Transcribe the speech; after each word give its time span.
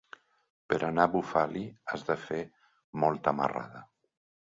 Per 0.71 0.77
anar 0.85 1.03
a 1.09 1.11
Bufali 1.15 1.61
has 1.91 2.05
de 2.07 2.15
fer 2.21 2.39
molta 3.05 3.35
marrada. 3.41 3.83